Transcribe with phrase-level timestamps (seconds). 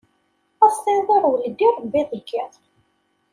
[0.65, 2.51] Ad s-tiniḍ irwel-d i Rebbi deg iḍ!